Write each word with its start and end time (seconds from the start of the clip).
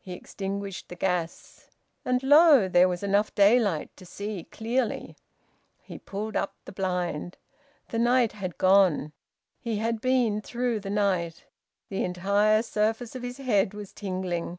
He 0.00 0.12
extinguished 0.14 0.88
the 0.88 0.96
gas, 0.96 1.70
and 2.04 2.20
lo! 2.24 2.68
there 2.68 2.88
was 2.88 3.04
enough 3.04 3.32
daylight 3.32 3.96
to 3.96 4.04
see 4.04 4.42
clearly. 4.50 5.14
He 5.80 6.00
pulled 6.00 6.34
up 6.34 6.56
the 6.64 6.72
blind. 6.72 7.36
The 7.90 8.00
night 8.00 8.32
had 8.32 8.58
gone. 8.58 9.12
He 9.60 9.76
had 9.76 10.00
been 10.00 10.40
through 10.40 10.80
the 10.80 10.90
night. 10.90 11.44
The 11.90 12.02
entire 12.02 12.62
surface 12.64 13.14
of 13.14 13.22
his 13.22 13.36
head 13.38 13.72
was 13.72 13.92
tingling. 13.92 14.58